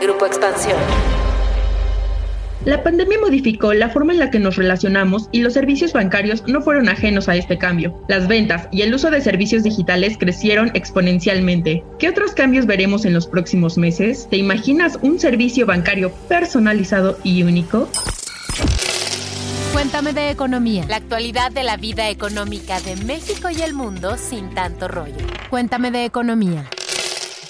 Grupo 0.00 0.24
Expansión. 0.24 0.78
La 2.64 2.82
pandemia 2.82 3.18
modificó 3.20 3.74
la 3.74 3.90
forma 3.90 4.12
en 4.12 4.18
la 4.18 4.30
que 4.30 4.38
nos 4.38 4.56
relacionamos 4.56 5.28
y 5.30 5.40
los 5.40 5.52
servicios 5.52 5.92
bancarios 5.92 6.44
no 6.46 6.62
fueron 6.62 6.88
ajenos 6.88 7.28
a 7.28 7.36
este 7.36 7.58
cambio. 7.58 8.02
Las 8.08 8.26
ventas 8.26 8.68
y 8.72 8.82
el 8.82 8.94
uso 8.94 9.10
de 9.10 9.20
servicios 9.20 9.62
digitales 9.62 10.16
crecieron 10.18 10.70
exponencialmente. 10.74 11.84
¿Qué 11.98 12.08
otros 12.08 12.32
cambios 12.32 12.66
veremos 12.66 13.04
en 13.04 13.12
los 13.12 13.26
próximos 13.26 13.76
meses? 13.76 14.26
¿Te 14.30 14.36
imaginas 14.38 14.98
un 15.02 15.18
servicio 15.18 15.66
bancario 15.66 16.10
personalizado 16.28 17.18
y 17.22 17.42
único? 17.42 17.88
Cuéntame 19.72 20.12
de 20.12 20.30
economía. 20.30 20.84
La 20.88 20.96
actualidad 20.96 21.52
de 21.52 21.62
la 21.62 21.76
vida 21.76 22.08
económica 22.08 22.80
de 22.80 22.96
México 22.96 23.48
y 23.50 23.60
el 23.62 23.74
mundo 23.74 24.16
sin 24.16 24.50
tanto 24.54 24.88
rollo. 24.88 25.26
Cuéntame 25.50 25.90
de 25.90 26.04
economía. 26.04 26.68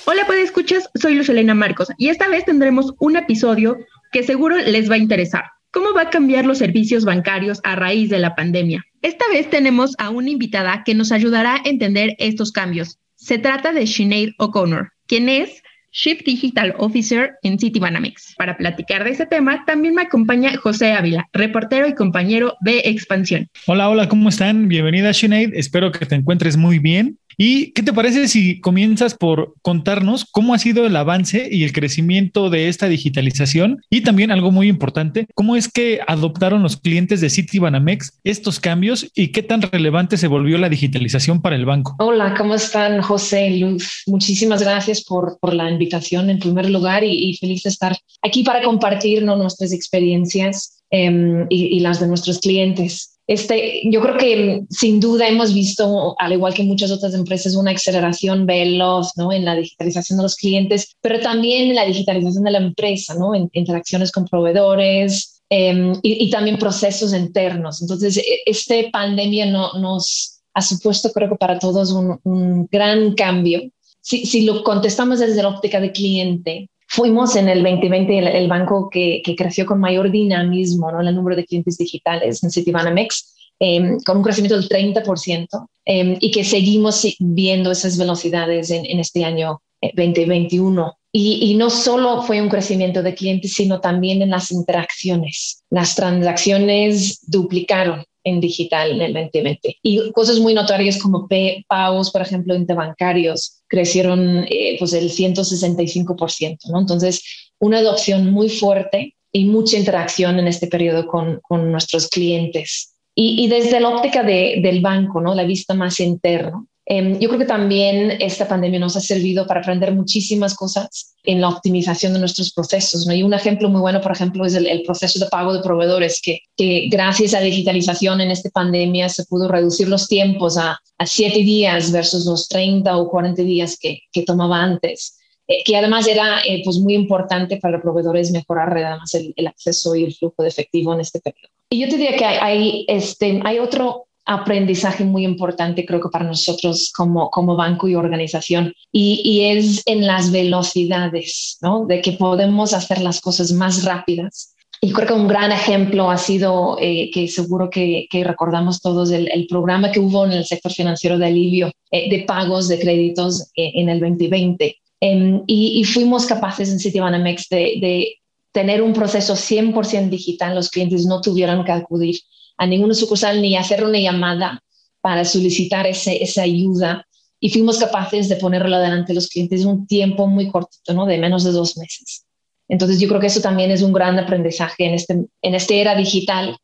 Hola, 0.07 0.23
pues 0.27 0.41
escuchas, 0.41 0.89
soy 0.95 1.15
Luz 1.15 1.29
Elena 1.29 1.55
Marcos 1.55 1.89
y 1.99 2.09
esta 2.09 2.29
vez 2.29 2.45
tendremos 2.45 2.95
un 2.99 3.17
episodio 3.17 3.77
que 4.13 4.23
seguro 4.23 4.57
les 4.57 4.91
va 4.91 4.95
a 4.95 4.99
interesar. 4.99 5.45
¿Cómo 5.71 5.93
va 5.95 6.03
a 6.03 6.11
cambiar 6.11 6.47
los 6.47 6.59
servicios 6.59 7.05
bancarios 7.05 7.61
a 7.65 7.77
raíz 7.77 8.11
de 8.11 8.19
la 8.19 8.35
pandemia? 8.35 8.83
Esta 9.03 9.25
vez 9.33 9.49
tenemos 9.51 9.95
a 9.99 10.11
una 10.11 10.31
invitada 10.31 10.83
que 10.85 10.95
nos 10.95 11.13
ayudará 11.13 11.57
a 11.57 11.61
entender 11.65 12.17
estos 12.19 12.51
cambios. 12.51 12.99
Se 13.17 13.39
trata 13.39 13.73
de 13.73 13.87
Sinead 13.87 14.31
O'Connor, 14.39 14.91
quien 15.07 15.29
es 15.29 15.63
Chief 15.93 16.23
Digital 16.25 16.75
Officer 16.79 17.33
en 17.43 17.59
Citibanamex. 17.59 18.35
Para 18.37 18.57
platicar 18.57 19.05
de 19.05 19.11
ese 19.11 19.27
tema, 19.27 19.65
también 19.65 19.95
me 19.95 20.03
acompaña 20.03 20.57
José 20.57 20.93
Ávila, 20.93 21.29
reportero 21.33 21.87
y 21.89 21.95
compañero 21.95 22.55
de 22.61 22.83
Expansión. 22.85 23.49
Hola, 23.67 23.89
hola, 23.89 24.09
¿cómo 24.09 24.29
están? 24.29 24.69
Bienvenida, 24.69 25.13
Sinead. 25.13 25.51
Espero 25.55 25.93
que 25.93 26.07
te 26.07 26.15
encuentres 26.15 26.57
muy 26.57 26.79
bien. 26.79 27.19
¿Y 27.43 27.73
qué 27.73 27.83
te 27.83 27.95
parece 27.95 28.29
si 28.29 28.61
comienzas 28.61 29.15
por 29.15 29.55
contarnos 29.63 30.27
cómo 30.31 30.53
ha 30.53 30.59
sido 30.59 30.85
el 30.85 30.95
avance 30.95 31.49
y 31.51 31.65
el 31.65 31.73
crecimiento 31.73 32.51
de 32.51 32.69
esta 32.69 32.87
digitalización? 32.87 33.81
Y 33.89 34.03
también 34.03 34.31
algo 34.31 34.51
muy 34.51 34.69
importante, 34.69 35.27
¿cómo 35.35 35.57
es 35.57 35.67
que 35.67 36.01
adoptaron 36.07 36.63
los 36.63 36.77
clientes 36.77 37.23
de 37.23 37.31
Citibanamex 37.31 38.21
estos 38.25 38.61
cambios 38.61 39.11
y 39.15 39.29
qué 39.29 39.43
tan 39.43 39.63
relevante 39.63 40.19
se 40.19 40.27
volvió 40.27 40.59
la 40.59 40.69
digitalización 40.69 41.41
para 41.41 41.57
el 41.57 41.65
banco? 41.65 41.97
Hola, 41.99 42.35
¿cómo 42.37 42.57
están 42.57 43.01
José 43.01 43.49
y 43.49 43.61
Luz? 43.61 44.03
Muchísimas 44.07 44.63
gracias 44.63 45.03
por, 45.03 45.39
por 45.41 45.55
la 45.55 45.71
invitación 45.71 46.29
en 46.29 46.41
primer 46.41 46.69
lugar 46.69 47.05
y, 47.05 47.35
feliz 47.39 47.63
de 47.63 47.71
estar 47.71 47.97
aquí 48.21 48.43
para 48.43 48.63
compartir 48.63 49.23
nuestras 49.23 49.73
experiencias 49.73 50.83
em, 50.91 51.47
y, 51.49 51.75
y 51.75 51.81
las 51.81 52.01
de 52.01 52.07
nuestros 52.07 52.39
clientes. 52.39 53.19
Este, 53.31 53.83
yo 53.85 54.01
creo 54.01 54.19
que 54.19 54.65
sin 54.71 54.99
duda 54.99 55.29
hemos 55.29 55.55
visto, 55.55 56.17
al 56.19 56.33
igual 56.33 56.53
que 56.53 56.65
muchas 56.65 56.91
otras 56.91 57.15
empresas, 57.15 57.55
una 57.55 57.71
aceleración 57.71 58.45
veloz 58.45 59.13
¿no? 59.17 59.33
en 59.33 59.45
la 59.45 59.55
digitalización 59.55 60.17
de 60.17 60.25
los 60.25 60.35
clientes, 60.35 60.97
pero 61.01 61.21
también 61.21 61.69
en 61.69 61.77
la 61.77 61.85
digitalización 61.85 62.43
de 62.43 62.51
la 62.51 62.59
empresa, 62.59 63.15
¿no? 63.15 63.33
en 63.37 63.49
interacciones 63.53 64.11
con 64.11 64.25
proveedores 64.25 65.45
em, 65.49 65.93
y, 66.03 66.29
también 66.29 66.59
procesos 66.59 67.15
internos. 67.15 67.81
Entonces, 67.81 68.17
e, 68.17 68.41
este 68.47 68.91
pandemia 68.93 69.47
no, 69.47 69.75
nos 69.75 70.41
ha 70.53 70.61
supuesto, 70.61 71.13
creo 71.13 71.29
que 71.29 71.37
para 71.37 71.61
todos, 71.61 71.93
un, 71.93 72.19
un 72.25 72.67
gran 72.67 73.15
cambio. 73.15 73.63
Si, 74.01 74.27
si, 74.27 74.43
lo 74.45 74.65
contestamos 74.65 75.21
desde 75.21 75.41
la 75.41 75.51
óptica 75.51 75.79
de 75.79 75.93
cliente, 75.93 76.69
Fuimos 76.93 77.37
en 77.37 77.49
el 77.49 77.63
2020 77.63 78.37
el, 78.37 78.49
banco 78.49 78.91
que, 78.91 79.23
creció 79.37 79.65
con 79.65 79.79
mayor 79.79 80.11
dinamismo, 80.11 80.91
¿no? 80.91 81.01
El 81.01 81.15
número 81.15 81.37
de 81.37 81.45
clientes 81.45 81.79
digitales 81.79 82.43
en 82.43 82.51
Citibanamex, 82.51 83.33
eh, 83.61 83.97
con 84.05 84.17
un 84.17 84.23
crecimiento 84.25 84.57
del 84.59 84.69
30%, 84.69 85.69
em, 85.85 86.17
y 86.19 86.33
que 86.33 86.43
seguimos 86.43 87.07
viendo 87.21 87.71
esas 87.71 87.97
velocidades 87.97 88.71
en, 88.71 88.99
este 88.99 89.25
año 89.25 89.63
2021. 89.95 90.89
Eh, 90.89 90.93
y, 91.13 91.53
y, 91.53 91.55
no 91.55 91.71
solo 91.71 92.23
fue 92.23 92.43
un 92.43 92.49
crecimiento 92.49 93.05
de 93.05 93.15
clientes, 93.15 93.53
sino 93.55 93.81
también 93.81 94.21
en 94.23 94.31
las 94.31 94.51
interacciones. 94.51 95.63
Las 95.71 95.95
transacciones 95.95 97.21
duplicaron 97.29 98.05
en 98.25 98.41
digital 98.41 98.93
en 98.93 99.03
el 99.03 99.13
2020. 99.15 99.79
Y 99.83 100.13
cosas 100.13 100.39
muy 100.39 100.55
notorias 100.55 100.99
como 100.99 101.29
pagos, 101.69 102.11
por 102.11 102.23
ejemplo, 102.23 102.55
interbancarios, 102.55 103.63
crecieron 103.69 104.45
eh, 104.49 104.77
pues 104.79 104.93
el 104.93 105.11
165%, 105.11 106.59
¿no? 106.71 106.81
Entonces, 106.81 107.23
una 107.59 107.79
adopción 107.79 108.31
muy 108.33 108.49
fuerte 108.49 109.15
y 109.33 109.45
mucha 109.45 109.79
interacción 109.79 110.39
en 110.39 110.49
este 110.49 110.67
periodo 110.67 111.07
con, 111.07 111.41
con 111.43 111.71
nuestros 111.71 112.09
clientes. 112.09 112.95
Y, 113.15 113.45
y, 113.45 113.49
desde 113.49 113.81
la 113.81 113.91
óptica 113.91 114.23
de, 114.23 114.61
del 114.63 114.81
banco, 114.81 115.21
¿no? 115.21 115.35
La 115.35 115.45
vista 115.45 115.75
más 115.75 116.01
interna, 116.01 116.65
Em, 116.93 117.21
yo 117.21 117.29
creo 117.29 117.39
que 117.39 117.47
también 117.47 118.17
esta 118.19 118.49
pandemia 118.49 118.81
nos 118.81 118.97
ha 118.97 119.01
servido 119.01 119.47
para 119.47 119.61
aprender 119.61 119.95
muchísimas 119.95 120.57
cosas 120.57 121.15
en 121.23 121.41
la 121.41 121.49
optimización 121.49 122.13
de 122.13 122.19
nuestros 122.19 122.53
procesos. 122.53 123.07
¿no? 123.07 123.15
Y 123.15 123.23
un 123.23 123.33
ejemplo 123.33 123.69
muy 123.69 123.81
bueno, 123.81 124.01
por 124.01 124.11
ejemplo, 124.11 124.45
es 124.45 124.55
el, 124.57 124.83
proceso 124.83 125.21
de 125.21 125.27
pago 125.27 125.53
de 125.53 125.63
proveedores, 125.63 126.21
que, 126.21 126.41
que, 126.57 126.89
gracias 126.91 127.33
a 127.35 127.41
digitalización 127.41 128.21
en 128.21 128.33
esta 128.33 128.51
pandemia 128.51 129.09
se 129.09 129.25
pudo 129.27 129.47
reducir 129.47 129.87
los 129.87 130.09
tiempos 130.09 130.59
a, 130.59 130.81
a 130.99 131.05
días 131.05 131.93
versus 131.93 132.27
los 132.27 132.49
30 132.49 132.97
o 132.97 133.09
40 133.09 133.41
días 133.43 133.79
que, 133.81 134.01
que 134.13 134.23
tomaba 134.23 134.61
antes. 134.61 135.17
Eh, 135.47 135.63
que 135.65 135.77
además 135.77 136.09
era 136.09 136.41
eh, 136.41 136.61
pues 136.65 136.79
muy 136.79 136.95
importante 136.95 137.59
para 137.59 137.75
los 137.75 137.83
proveedores 137.83 138.33
mejorar 138.33 138.77
además 138.77 139.15
el, 139.15 139.33
el, 139.37 139.47
acceso 139.47 139.95
y 139.95 140.03
el 140.03 140.13
flujo 140.13 140.43
de 140.43 140.49
efectivo 140.49 140.93
en 140.93 141.01
este 141.01 141.21
periodo. 141.21 141.53
Y 141.69 141.79
yo 141.79 141.89
te 141.89 141.99
diría 141.99 142.17
que 142.17 142.25
hay, 142.25 142.39
hay, 142.41 142.85
este, 142.89 143.41
hay 143.45 143.61
otro 143.61 144.09
aprendizaje 144.31 145.05
muy 145.05 145.25
importante, 145.25 145.85
creo 145.85 146.01
que 146.01 146.09
para 146.09 146.25
nosotros 146.25 146.93
como, 146.97 147.31
como 147.31 147.57
banco 147.57 147.89
y 147.89 147.97
organización, 147.97 148.73
y, 148.93 149.41
es 149.43 149.83
en 149.87 150.07
las 150.07 150.31
velocidades, 150.31 151.59
¿no? 151.63 151.85
De 151.85 152.01
que 152.01 152.13
podemos 152.13 152.73
hacer 152.73 153.01
las 153.01 153.21
cosas 153.21 153.51
más 153.51 153.85
rápidas. 153.85 154.55
Y 154.81 154.93
creo 154.93 155.09
que 155.09 155.15
un 155.15 155.27
gran 155.27 155.51
ejemplo 155.51 156.11
ha 156.11 156.17
sido, 156.17 156.79
eh, 156.81 157.11
que 157.13 157.27
seguro 157.27 157.69
que, 157.69 158.07
recordamos 158.25 158.81
todos, 158.81 159.11
el, 159.11 159.47
programa 159.49 159.91
que 159.91 159.99
hubo 159.99 160.25
en 160.25 160.33
el 160.33 160.45
sector 160.45 160.73
financiero 160.73 161.19
de 161.19 161.27
alivio 161.27 161.73
eh, 161.91 162.09
de 162.09 162.25
pagos 162.25 162.69
de 162.69 162.79
créditos 162.79 163.51
eh, 163.57 163.73
en 163.75 163.89
el 163.89 163.99
2020. 163.99 164.77
Em, 165.01 165.43
y, 165.49 165.81
y, 165.81 165.85
fuimos 165.85 166.25
capaces 166.25 166.71
en 166.71 166.79
Citibanamex 166.79 167.49
de, 167.49 167.59
de 167.81 168.15
tener 168.53 168.81
un 168.81 168.93
proceso 168.93 169.35
100% 169.35 170.09
digital, 170.09 170.55
los 170.55 170.71
clientes 170.71 171.05
no 171.05 171.21
tuvieron 171.21 171.65
que 171.65 171.73
acudir 171.73 172.21
a 172.61 172.67
ninguna 172.67 172.93
sucursal 172.93 173.41
ni 173.41 173.57
hacer 173.57 173.83
una 173.83 173.99
llamada 173.99 174.63
para 175.01 175.25
solicitar 175.25 175.87
ese, 175.87 176.23
esa 176.23 176.43
ayuda 176.43 177.07
y 177.41 177.49
fuimos 177.49 177.79
capaces 177.79 178.29
de 178.29 178.37
ponerlo 178.37 178.77
adelante 178.77 179.13
a 179.13 179.15
los 179.15 179.29
clientes 179.29 179.63
en 179.63 179.69
un 179.69 179.87
tiempo 179.87 180.27
muy 180.27 180.51
cortito, 180.51 180.93
¿no? 180.93 181.07
de 181.07 181.17
menos 181.17 181.43
de 181.43 181.53
dos 181.53 181.79
meses. 181.79 182.27
Entonces 182.69 183.01
yo 183.01 183.09
creo 183.09 183.19
que 183.19 183.29
eso 183.29 183.41
también 183.41 183.71
es 183.71 183.81
un 183.81 183.95
gran 183.95 184.19
aprendizaje 184.19 184.85
en 184.85 184.93
este, 184.93 185.15
en 185.41 185.55
esta 185.55 185.73
era 185.73 185.95
digital 185.95 186.59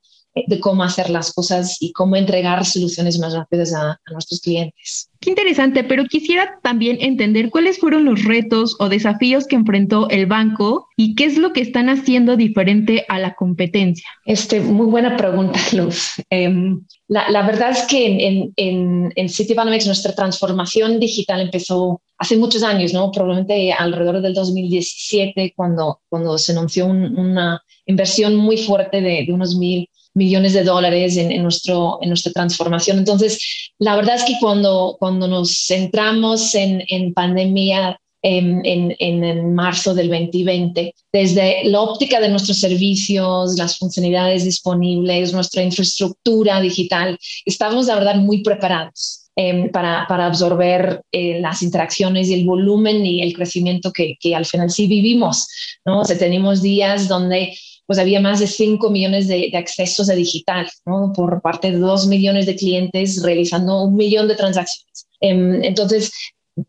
de 0.46 0.60
cómo 0.60 0.82
hacer 0.82 1.08
las 1.08 1.32
cosas 1.32 1.78
y 1.80 1.92
cómo 1.92 2.16
entregar 2.16 2.64
soluciones 2.66 3.18
más 3.18 3.32
rápidas 3.32 3.74
a, 3.74 3.98
nuestros 4.12 4.40
clientes. 4.40 5.10
Qué 5.20 5.30
interesante, 5.30 5.82
pero 5.82 6.04
quisiera 6.04 6.58
también 6.62 6.98
entender 7.00 7.50
cuáles 7.50 7.78
fueron 7.78 8.04
los 8.04 8.24
retos 8.24 8.76
o 8.78 8.88
desafíos 8.88 9.46
que 9.46 9.56
enfrentó 9.56 10.08
el 10.10 10.26
banco 10.26 10.88
y 10.96 11.14
qué 11.14 11.24
es 11.24 11.38
lo 11.38 11.52
que 11.52 11.62
están 11.62 11.88
haciendo 11.88 12.36
diferente 12.36 13.04
a 13.08 13.18
la 13.18 13.34
competencia. 13.34 14.08
Este, 14.26 14.60
muy 14.60 14.86
buena 14.86 15.16
pregunta, 15.16 15.58
Luz. 15.72 16.12
Em, 16.30 16.84
la, 17.08 17.30
la, 17.30 17.46
verdad 17.46 17.70
es 17.70 17.82
que 17.84 18.26
en, 18.26 18.52
en, 18.56 19.12
en 19.16 19.28
Citibanamex 19.28 19.86
nuestra 19.86 20.14
transformación 20.14 21.00
digital 21.00 21.40
empezó 21.40 22.02
hace 22.18 22.36
muchos 22.36 22.62
años, 22.62 22.92
¿no? 22.92 23.10
Probablemente 23.10 23.72
alrededor 23.72 24.20
del 24.20 24.34
2017, 24.34 25.54
cuando, 25.56 26.00
cuando 26.08 26.36
se 26.38 26.52
anunció 26.52 26.86
una 26.86 27.62
inversión 27.86 28.36
muy 28.36 28.58
fuerte 28.58 29.00
de, 29.00 29.24
de 29.26 29.32
unos 29.32 29.56
mil 29.56 29.88
millones 30.16 30.54
de 30.54 30.64
dólares 30.64 31.16
en, 31.16 31.42
nuestro, 31.42 31.98
en 32.00 32.08
nuestra 32.08 32.32
transformación. 32.32 32.98
Entonces, 32.98 33.70
la 33.78 33.94
verdad 33.96 34.16
es 34.16 34.24
que 34.24 34.36
cuando, 34.40 34.96
cuando 34.98 35.28
nos 35.28 35.66
centramos 35.66 36.54
en, 36.54 36.82
en 36.88 37.12
pandemia, 37.12 38.00
en, 38.22 38.96
en, 38.98 39.54
marzo 39.54 39.94
del 39.94 40.08
2020. 40.08 40.92
Desde 41.12 41.62
la 41.64 41.80
óptica 41.80 42.18
de 42.18 42.28
nuestros 42.28 42.58
servicios, 42.58 43.56
las 43.56 43.78
funcionalidades 43.78 44.44
disponibles, 44.44 45.32
nuestra 45.32 45.62
infraestructura 45.62 46.60
digital, 46.60 47.16
estamos, 47.44 47.86
la 47.86 47.94
verdad, 47.94 48.16
muy 48.16 48.42
preparados. 48.42 49.22
Em, 49.38 49.70
para, 49.70 50.06
para, 50.08 50.24
absorber 50.24 51.02
eh, 51.12 51.38
las 51.40 51.62
interacciones 51.62 52.28
y 52.28 52.34
el 52.34 52.46
volumen 52.46 53.04
y 53.04 53.22
el 53.22 53.34
crecimiento 53.34 53.92
que, 53.92 54.16
que 54.18 54.34
al 54.34 54.46
final 54.46 54.70
sí 54.70 54.86
vivimos. 54.86 55.46
¿no? 55.84 56.00
O 56.00 56.04
tenemos 56.04 56.62
días 56.62 57.06
donde 57.06 57.54
pues 57.86 57.98
había 57.98 58.20
más 58.20 58.40
de 58.40 58.46
5 58.46 58.90
millones 58.90 59.28
de, 59.28 59.50
accesos 59.56 60.10
a 60.10 60.14
digital, 60.14 60.68
¿no? 60.84 61.12
Por 61.14 61.40
parte 61.40 61.70
de 61.70 61.78
2 61.78 62.06
millones 62.08 62.46
de 62.46 62.56
clientes 62.56 63.22
realizando 63.22 63.82
un 63.84 63.94
millón 63.94 64.28
de 64.28 64.34
transacciones. 64.34 65.06
Em, 65.20 65.62
entonces, 65.62 66.12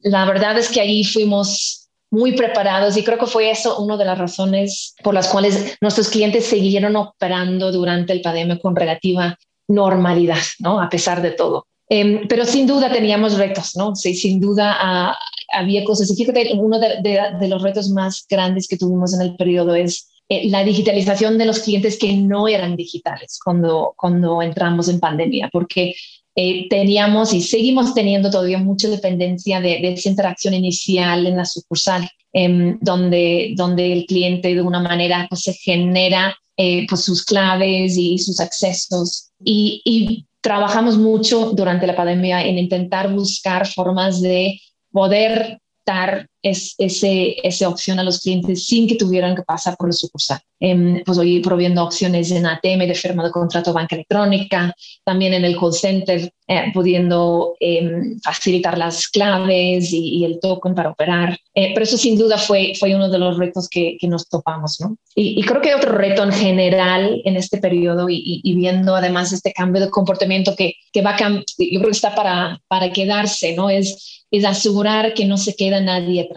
la 0.01 0.25
verdad 0.25 0.57
es 0.57 0.69
que 0.69 0.81
ahí 0.81 1.03
fuimos 1.03 1.89
muy 2.09 2.33
preparados 2.33 2.95
y 2.95 3.03
creo 3.03 3.17
que 3.17 3.25
fue 3.25 3.49
eso 3.49 3.79
una 3.79 3.97
de 3.97 4.05
las 4.05 4.17
razones 4.17 4.95
por 5.03 5.13
las 5.13 5.27
cuales 5.27 5.77
nuestros 5.81 6.07
clientes 6.09 6.45
siguieron 6.45 6.95
operando 6.95 7.71
durante 7.71 8.13
el 8.13 8.21
pandemia 8.21 8.59
con 8.59 8.75
relativa 8.75 9.37
normalidad, 9.67 10.41
¿no? 10.59 10.79
A 10.79 10.89
pesar 10.89 11.21
de 11.21 11.31
todo. 11.31 11.67
Em, 11.89 12.27
pero 12.27 12.45
sin 12.45 12.67
duda 12.67 12.91
teníamos 12.91 13.37
retos, 13.37 13.75
¿no? 13.75 13.95
Sí, 13.95 14.13
sin 14.13 14.39
duda 14.39 14.75
ah, 14.79 15.17
había 15.53 15.83
cosas. 15.83 16.09
Y 16.11 16.15
fíjate, 16.15 16.51
uno 16.53 16.79
de, 16.79 17.01
de, 17.39 17.47
los 17.47 17.61
retos 17.61 17.89
más 17.89 18.25
grandes 18.29 18.67
que 18.67 18.77
tuvimos 18.77 19.13
en 19.13 19.21
el 19.21 19.35
periodo 19.35 19.73
es 19.75 20.07
eh, 20.29 20.49
la 20.49 20.63
digitalización 20.63 21.37
de 21.37 21.45
los 21.45 21.59
clientes 21.59 21.97
que 21.97 22.13
no 22.13 22.47
eran 22.47 22.75
digitales 22.75 23.39
cuando, 23.43 23.93
cuando 23.95 24.41
entramos 24.41 24.89
en 24.89 24.99
pandemia, 24.99 25.49
porque 25.51 25.95
eh, 26.35 26.67
teníamos 26.69 27.33
y 27.33 27.41
seguimos 27.41 27.93
teniendo 27.95 28.29
todavía 28.29 28.59
mucha 28.59 28.89
dependencia 28.89 29.59
de, 29.59 29.93
esa 29.93 30.09
interacción 30.09 30.53
inicial 30.53 31.25
en 31.25 31.37
la 31.37 31.45
sucursal, 31.45 32.07
em, 32.33 32.77
donde, 32.79 33.53
donde 33.55 33.91
el 33.91 34.05
cliente 34.05 34.53
de 34.53 34.61
una 34.61 34.79
manera 34.79 35.25
pues, 35.29 35.41
se 35.41 35.53
genera 35.53 36.37
eh, 36.55 36.85
pues, 36.87 37.01
sus 37.01 37.25
claves 37.25 37.97
y 37.97 38.19
sus 38.19 38.39
accesos. 38.39 39.31
Y, 39.43 39.81
y 39.83 40.25
trabajamos 40.41 40.97
mucho 40.97 41.53
durante 41.53 41.87
la 41.87 41.95
pandemia 41.95 42.45
en 42.45 42.57
intentar 42.57 43.11
buscar 43.11 43.65
formas 43.65 44.21
de 44.21 44.59
poder 44.91 45.59
dar 45.85 46.27
es, 46.49 46.75
ese, 46.77 47.35
esa 47.43 47.69
opción 47.69 47.99
a 47.99 48.03
los 48.03 48.21
clientes 48.21 48.65
sin 48.65 48.87
que 48.87 48.95
tuvieran 48.95 49.35
que 49.35 49.43
pasar 49.43 49.75
por 49.77 49.89
el 49.89 49.93
sucursal. 49.93 50.39
Eh, 50.59 51.03
pues 51.05 51.17
hoy 51.19 51.39
proviendo 51.39 51.83
opciones 51.83 52.31
en 52.31 52.47
ATM 52.47 52.87
de 52.87 52.95
firma 52.95 53.23
de 53.23 53.31
contrato 53.31 53.73
banca 53.73 53.95
electrónica, 53.95 54.73
también 55.03 55.33
en 55.33 55.45
el 55.45 55.55
call 55.55 55.73
center, 55.73 56.31
eh, 56.47 56.71
pudiendo 56.73 57.55
em, 57.59 58.19
facilitar 58.21 58.77
las 58.77 59.07
claves 59.07 59.93
y, 59.93 60.25
el 60.25 60.39
token 60.39 60.73
para 60.73 60.89
operar. 60.89 61.37
Eh, 61.53 61.71
pero 61.73 61.83
eso 61.83 61.97
sin 61.97 62.17
duda 62.17 62.37
fue, 62.37 62.73
fue 62.79 62.95
uno 62.95 63.09
de 63.09 63.19
los 63.19 63.37
retos 63.37 63.69
que, 63.69 63.97
que 63.99 64.07
nos 64.07 64.27
topamos. 64.29 64.79
¿no? 64.79 64.97
Y, 65.13 65.43
creo 65.43 65.61
que 65.61 65.75
otro 65.75 65.91
reto 65.91 66.23
en 66.23 66.31
general 66.31 67.21
en 67.23 67.35
este 67.35 67.59
periodo 67.59 68.09
y, 68.09 68.41
y, 68.43 68.55
viendo 68.55 68.95
además 68.95 69.31
este 69.33 69.53
cambio 69.53 69.81
de 69.81 69.89
comportamiento 69.89 70.55
que, 70.55 70.73
que 70.91 71.01
va 71.01 71.11
a 71.11 71.17
yo 71.17 71.43
creo 71.57 71.81
que 71.81 71.89
está 71.91 72.15
para, 72.15 72.59
para 72.67 72.91
quedarse, 72.91 73.55
¿no? 73.55 73.69
Es 73.69 74.17
es 74.31 74.45
asegurar 74.45 75.13
que 75.13 75.25
no 75.25 75.37
se 75.37 75.55
queda 75.55 75.79
nadie 75.79 76.21
atrás. 76.21 76.36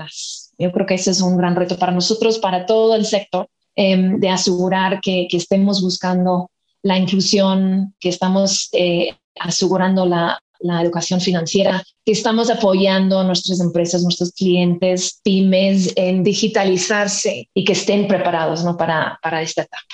Yo 0.59 0.73
creo 0.73 0.87
que 0.87 0.95
ese 0.95 1.11
es 1.11 1.21
un 1.21 1.37
gran 1.37 1.57
reto 1.57 1.79
para 1.79 1.93
nosotros, 1.93 2.39
para 2.39 2.67
todo 2.67 2.95
el 2.95 3.05
sector, 3.05 3.49
em, 3.77 4.19
de 4.21 4.29
asegurar 4.29 5.01
que, 5.01 5.27
estemos 5.31 5.81
buscando 5.81 6.51
la 6.83 6.99
inclusión, 6.99 7.95
que 7.99 8.09
estamos 8.09 8.69
eh, 8.73 9.15
asegurando 9.39 10.07
la, 10.07 10.39
la 10.61 10.83
educación 10.83 11.21
financiera, 11.21 11.83
que 12.05 12.13
estamos 12.13 12.51
apoyando 12.51 13.19
a 13.19 13.25
nuestras 13.25 13.61
empresas, 13.61 14.03
nuestros 14.03 14.33
clientes, 14.33 15.21
pymes 15.25 15.93
en 15.97 16.23
digitalizarse 16.23 17.49
y 17.55 17.65
que 17.65 17.73
estén 17.73 18.07
preparados 18.07 18.63
¿no? 18.65 18.77
para, 18.77 19.19
para 19.23 19.43
esta 19.43 19.63
etapa. 19.63 19.87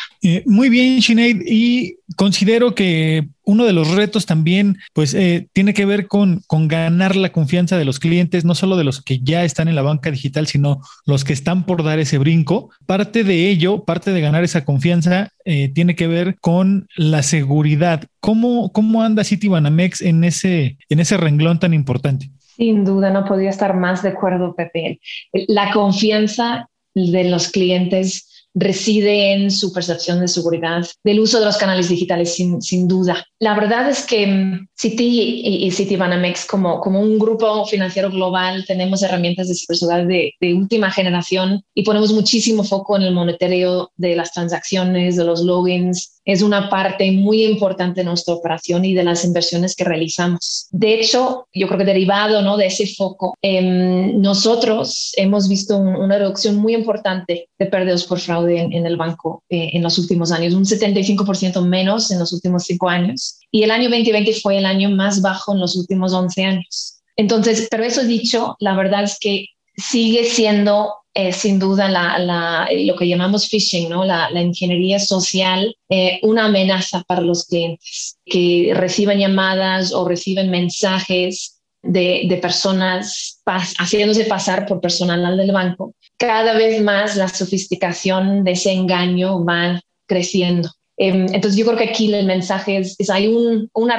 Muy 0.46 0.68
bien, 0.68 1.02
Sinead, 1.02 1.36
y 1.46 1.98
considero 2.16 2.74
que 2.74 3.28
uno 3.44 3.64
de 3.64 3.72
los 3.72 3.94
retos 3.94 4.26
también, 4.26 4.78
pues, 4.92 5.14
eh, 5.14 5.48
tiene 5.52 5.72
que 5.72 5.86
ver 5.86 6.08
con, 6.08 6.42
con 6.46 6.66
ganar 6.66 7.14
la 7.14 7.30
confianza 7.30 7.78
de 7.78 7.84
los 7.84 8.00
clientes, 8.00 8.44
no 8.44 8.54
solo 8.54 8.76
de 8.76 8.84
los 8.84 9.02
que 9.02 9.20
ya 9.20 9.44
están 9.44 9.68
en 9.68 9.76
la 9.76 9.82
banca 9.82 10.10
digital, 10.10 10.46
sino 10.46 10.80
los 11.04 11.24
que 11.24 11.32
están 11.32 11.64
por 11.64 11.84
dar 11.84 11.98
ese 11.98 12.18
brinco. 12.18 12.70
Parte 12.86 13.22
de 13.22 13.48
ello, 13.48 13.84
parte 13.84 14.10
de 14.10 14.20
ganar 14.20 14.42
esa 14.42 14.64
confianza, 14.64 15.30
eh, 15.44 15.68
tiene 15.68 15.94
que 15.94 16.08
ver 16.08 16.38
con 16.40 16.88
la 16.96 17.22
seguridad. 17.22 18.04
¿Cómo, 18.20 18.72
cómo 18.72 19.02
anda 19.02 19.22
Citibanamex 19.22 20.00
en 20.00 20.24
ese, 20.24 20.78
en 20.88 21.00
ese 21.00 21.16
renglón 21.16 21.60
tan 21.60 21.72
importante? 21.72 22.30
Sin 22.56 22.84
duda, 22.84 23.10
no 23.10 23.24
podía 23.24 23.50
estar 23.50 23.76
más 23.76 24.02
de 24.02 24.08
acuerdo, 24.08 24.54
Pepe. 24.56 24.98
La 25.46 25.72
confianza 25.72 26.68
de 26.94 27.24
los 27.24 27.48
clientes 27.48 28.35
reside 28.58 29.34
en 29.34 29.50
su 29.50 29.70
percepción 29.70 30.18
de 30.18 30.28
seguridad, 30.28 30.84
del 31.04 31.20
uso 31.20 31.38
de 31.38 31.44
los 31.44 31.58
canales 31.58 31.90
digitales, 31.90 32.34
sin, 32.34 32.62
sin 32.62 32.88
duda. 32.88 33.22
La 33.38 33.54
verdad 33.54 33.88
es 33.88 34.04
que 34.06 34.26
mm, 34.26 34.68
Citi 34.74 35.42
y, 35.44 35.70
Citibanamex, 35.70 36.46
como, 36.46 36.80
como 36.80 37.00
un 37.00 37.18
grupo 37.18 37.66
financiero 37.66 38.10
global, 38.10 38.64
tenemos 38.66 39.02
herramientas 39.02 39.48
de 39.48 39.54
ciberseguridad 39.54 40.06
de, 40.06 40.32
de 40.40 40.54
última 40.54 40.90
generación 40.90 41.62
y 41.74 41.82
ponemos 41.84 42.12
muchísimo 42.14 42.64
foco 42.64 42.96
en 42.96 43.02
el 43.02 43.14
monitoreo 43.14 43.90
de 43.96 44.16
las 44.16 44.32
transacciones, 44.32 45.16
de 45.16 45.24
los 45.24 45.42
logins, 45.42 46.15
es 46.26 46.42
una 46.42 46.68
parte 46.68 47.10
muy 47.12 47.44
importante 47.44 48.00
de 48.00 48.04
nuestra 48.04 48.34
operación 48.34 48.84
y 48.84 48.94
de 48.94 49.04
las 49.04 49.24
inversiones 49.24 49.76
que 49.76 49.84
realizamos. 49.84 50.66
De 50.70 51.00
hecho, 51.00 51.46
yo 51.54 51.68
creo 51.68 51.78
que 51.78 51.84
derivado 51.84 52.42
¿no? 52.42 52.56
de 52.56 52.66
ese 52.66 52.86
foco, 52.88 53.34
em, 53.40 54.20
nosotros 54.20 55.12
hemos 55.16 55.48
visto 55.48 55.78
una 55.78 56.18
reducción 56.18 56.56
muy 56.56 56.74
importante 56.74 57.48
de 57.58 57.66
pérdidas 57.66 58.04
por 58.04 58.18
fraude 58.18 58.60
en, 58.60 58.86
el 58.86 58.96
banco 58.96 59.44
eh, 59.48 59.70
en 59.72 59.82
los 59.82 59.98
últimos 59.98 60.32
años, 60.32 60.52
un 60.52 60.64
75% 60.64 61.64
menos 61.64 62.10
en 62.10 62.18
los 62.18 62.32
últimos 62.32 62.64
cinco 62.64 62.88
años. 62.88 63.38
Y 63.52 63.62
el 63.62 63.70
año 63.70 63.88
2020 63.88 64.34
fue 64.40 64.58
el 64.58 64.66
año 64.66 64.90
más 64.90 65.22
bajo 65.22 65.54
en 65.54 65.60
los 65.60 65.76
últimos 65.76 66.12
11 66.12 66.44
años. 66.44 67.00
Entonces, 67.14 67.68
pero 67.70 67.84
eso 67.84 68.02
dicho, 68.02 68.56
la 68.58 68.74
verdad 68.74 69.04
es 69.04 69.16
que 69.20 69.46
sigue 69.76 70.24
siendo 70.24 70.92
eh, 71.18 71.32
sin 71.32 71.58
duda 71.58 71.88
lo 71.88 72.94
que 72.94 73.08
llamamos 73.08 73.48
phishing, 73.48 73.88
¿no? 73.88 74.04
la, 74.04 74.28
ingeniería 74.38 74.98
social, 74.98 75.74
eh, 75.88 76.20
una 76.22 76.44
amenaza 76.44 77.04
para 77.08 77.22
los 77.22 77.46
clientes 77.46 78.18
que 78.26 78.72
reciban 78.74 79.18
llamadas 79.18 79.94
o 79.94 80.06
reciben 80.06 80.50
mensajes 80.50 81.62
de, 81.82 82.38
personas 82.42 83.40
haciéndose 83.78 84.26
pasar 84.26 84.66
por 84.66 84.82
personal 84.82 85.38
del 85.38 85.52
banco. 85.52 85.94
Cada 86.18 86.52
vez 86.52 86.82
más 86.82 87.16
la 87.16 87.28
sofisticación 87.28 88.44
de 88.44 88.50
ese 88.50 88.72
engaño 88.72 89.42
va 89.42 89.80
creciendo. 90.06 90.70
Em, 90.98 91.28
entonces 91.32 91.56
yo 91.56 91.64
creo 91.64 91.78
que 91.78 91.88
aquí 91.88 92.12
el 92.12 92.26
mensaje 92.26 92.76
es, 92.76 93.08
hay 93.08 93.28
un, 93.28 93.70
una 93.72 93.98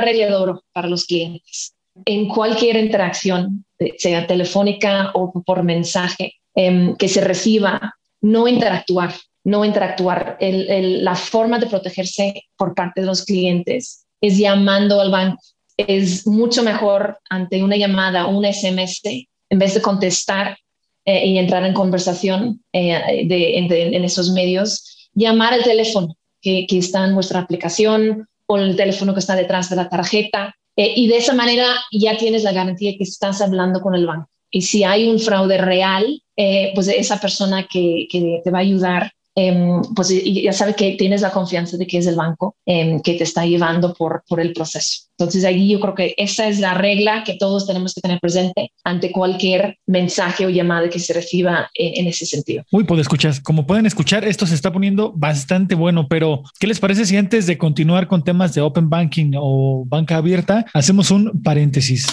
para 0.72 0.88
los 0.88 1.06
clientes. 1.06 1.74
En 2.06 2.28
cualquier 2.28 2.76
interacción, 2.78 3.66
sea 3.98 4.28
telefónica 4.28 5.10
o 5.16 5.32
por 5.44 5.64
mensaje, 5.64 6.37
Em, 6.60 6.96
que 6.96 7.08
se 7.08 7.22
reciba, 7.22 7.94
no 8.20 8.48
interactuar, 8.48 9.14
no 9.44 9.64
interactuar. 9.64 10.38
la 10.40 11.16
forma 11.16 11.60
de 11.60 11.68
protegerse 11.68 12.46
por 12.58 12.74
parte 12.74 13.02
de 13.02 13.08
los 13.08 13.24
clientes 13.24 14.08
es 14.20 14.40
llamando 14.40 15.00
al 15.00 15.12
banco. 15.12 15.40
Es 15.78 16.26
mucho 16.26 16.64
mejor 16.64 17.20
ante 17.30 17.62
una 17.62 17.78
llamada 17.78 18.26
un 18.26 18.44
SMS, 18.44 19.28
en 19.52 19.60
vez 19.60 19.76
de 19.76 19.84
contestar 19.84 20.58
eh, 21.06 21.28
y 21.28 21.38
entrar 21.38 21.64
en 21.64 21.76
conversación 21.76 22.64
eh, 22.74 23.04
en, 23.30 24.04
esos 24.04 24.32
medios, 24.32 25.10
llamar 25.14 25.54
al 25.54 25.64
teléfono 25.64 26.18
que, 26.42 26.66
está 26.72 27.06
en 27.06 27.14
vuestra 27.14 27.42
aplicación 27.42 28.28
o 28.48 28.58
el 28.58 28.76
teléfono 28.76 29.14
que 29.14 29.20
está 29.20 29.36
detrás 29.36 29.70
de 29.70 29.76
la 29.76 29.90
tarjeta. 29.90 30.56
Eh, 30.76 30.94
y 30.96 31.08
de 31.08 31.18
esa 31.18 31.36
manera 31.36 31.68
ya 31.92 32.18
tienes 32.18 32.44
la 32.44 32.52
garantía 32.52 32.98
que 32.98 33.04
estás 33.04 33.42
hablando 33.42 33.80
con 33.80 33.94
el 33.94 34.08
banco. 34.08 34.32
Y 34.52 34.62
si 34.62 34.84
hay 34.84 35.10
un 35.10 35.20
fraude 35.20 35.58
real, 35.58 36.22
eh, 36.36 36.72
pues 36.76 36.88
esa 36.88 37.20
persona 37.20 37.68
que, 37.68 38.08
que, 38.10 38.42
te 38.44 38.52
va 38.52 38.60
a 38.60 38.62
ayudar, 38.62 39.12
em, 39.36 39.82
pues 39.96 40.10
ya 40.24 40.54
sabe 40.54 40.74
que 40.74 40.94
tienes 40.94 41.22
la 41.22 41.32
confianza 41.32 41.78
de 41.78 41.86
que 41.86 41.98
es 41.98 42.08
el 42.08 42.16
banco 42.16 42.56
em, 42.66 43.02
que 43.02 43.16
te 43.16 43.24
está 43.24 43.46
llevando 43.46 43.94
por, 43.94 44.24
por 44.28 44.40
el 44.40 44.54
proceso. 44.54 45.08
Entonces 45.18 45.44
ahí 45.46 45.70
yo 45.70 45.80
creo 45.80 45.96
que 45.96 46.14
esa 46.18 46.48
es 46.48 46.60
la 46.60 46.76
regla 46.76 47.24
que 47.24 47.36
todos 47.36 47.66
tenemos 47.66 47.96
que 47.96 48.02
tener 48.02 48.20
presente 48.20 48.72
ante 48.84 49.12
cualquier 49.12 49.78
mensaje 49.88 50.46
o 50.46 50.50
llamada 50.50 50.90
que 50.90 51.00
se 51.00 51.14
reciba 51.14 51.70
en, 51.74 52.02
en 52.02 52.08
ese 52.08 52.26
sentido. 52.26 52.64
Uy, 52.72 52.84
pues 52.84 53.02
escuchar, 53.02 53.42
como 53.42 53.66
pueden 53.66 53.88
escuchar, 53.88 54.26
esto 54.26 54.46
se 54.46 54.56
está 54.56 54.72
poniendo 54.72 55.12
bastante 55.12 55.74
bueno, 55.74 56.08
pero 56.08 56.44
¿qué 56.60 56.68
les 56.68 56.80
parece 56.80 57.06
si 57.06 57.18
antes 57.18 57.48
de 57.48 57.58
continuar 57.58 58.08
con 58.08 58.24
temas 58.24 58.54
de 58.54 58.62
Open 58.62 58.90
Banking 58.90 59.34
o 59.36 59.84
banca 59.88 60.18
abierta, 60.18 60.66
hacemos 60.74 61.10
un 61.10 61.42
paréntesis? 61.42 62.06